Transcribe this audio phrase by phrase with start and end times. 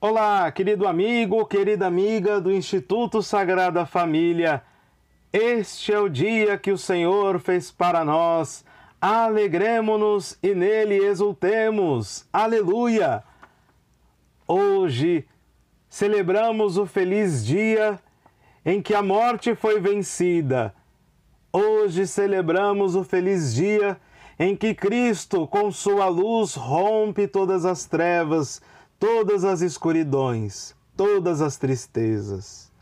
[0.00, 4.62] Olá, querido amigo, querida amiga do Instituto Sagrada Família.
[5.32, 8.64] Este é o dia que o Senhor fez para nós.
[9.00, 12.24] Alegremos-nos e nele exultemos.
[12.32, 13.24] Aleluia!
[14.46, 15.26] Hoje
[15.88, 17.98] celebramos o feliz dia
[18.64, 20.72] em que a morte foi vencida.
[21.52, 23.96] Hoje celebramos o feliz dia
[24.38, 28.62] em que Cristo, com sua luz, rompe todas as trevas,
[28.98, 32.72] todas as escuridões, todas as tristezas.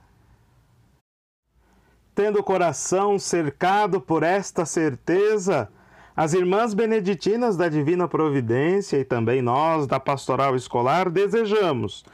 [2.15, 5.69] Tendo o coração cercado por esta certeza,
[6.17, 12.05] as irmãs beneditinas da Divina Providência e também nós da Pastoral Escolar desejamos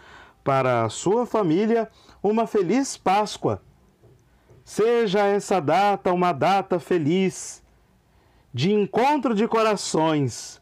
[0.43, 1.89] para a sua família
[2.21, 3.63] uma feliz Páscoa.
[4.65, 7.63] Seja essa data uma data feliz
[8.53, 10.61] de encontro de corações,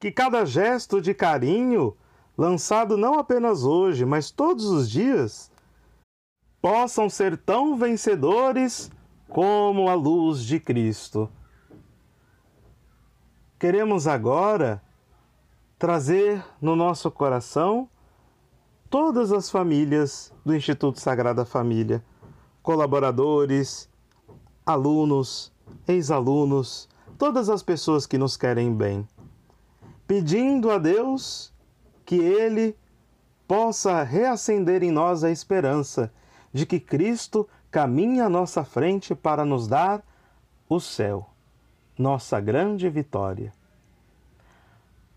[0.00, 1.94] que cada gesto de carinho,
[2.38, 5.50] lançado não apenas hoje, mas todos os dias,
[6.62, 8.90] possam ser tão vencedores
[9.28, 11.28] como a luz de Cristo.
[13.58, 14.80] Queremos agora
[15.76, 17.88] trazer no nosso coração
[18.88, 22.04] todas as famílias do Instituto Sagrada Família,
[22.62, 23.88] colaboradores,
[24.64, 25.52] alunos,
[25.86, 29.06] ex-alunos, todas as pessoas que nos querem bem,
[30.06, 31.52] pedindo a Deus
[32.08, 32.74] que Ele
[33.46, 36.10] possa reacender em nós a esperança
[36.50, 40.02] de que Cristo caminha à nossa frente para nos dar
[40.70, 41.28] o céu,
[41.98, 43.52] nossa grande vitória.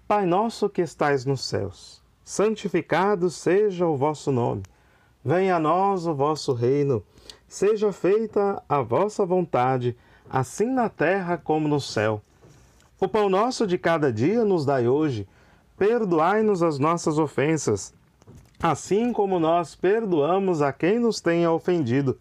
[0.06, 4.64] Pai nosso que estais nos céus, santificado seja o vosso nome.
[5.24, 7.02] Venha a nós o vosso reino.
[7.48, 9.96] Seja feita a vossa vontade
[10.30, 12.22] assim na terra como no céu.
[13.00, 15.26] O pão nosso de cada dia nos dai hoje.
[15.82, 17.92] Perdoai-nos as nossas ofensas,
[18.62, 22.20] assim como nós perdoamos a quem nos tenha ofendido.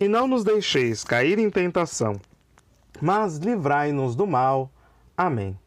[0.00, 2.18] E não nos deixeis cair em tentação,
[2.98, 4.70] mas livrai-nos do mal.
[5.14, 5.58] Amém.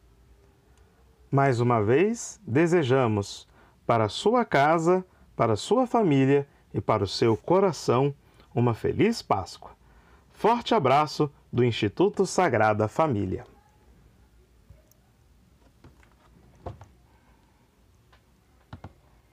[1.30, 3.46] Mais uma vez, desejamos
[3.86, 8.12] para sua casa, para sua família e para o seu coração
[8.52, 9.70] uma feliz Páscoa.
[10.32, 13.46] Forte abraço do Instituto Sagrada Família.